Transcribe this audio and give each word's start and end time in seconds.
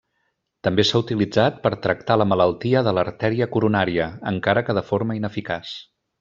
També 0.67 0.85
s'ha 0.91 1.01
utilitzat 1.03 1.59
per 1.65 1.71
tractar 1.83 2.17
la 2.21 2.27
malaltia 2.31 2.81
de 2.89 2.95
l'artèria 2.99 3.49
coronària, 3.59 4.09
encara 4.35 4.65
que 4.71 4.77
de 4.81 4.85
forma 4.91 5.21
ineficaç. 5.21 5.77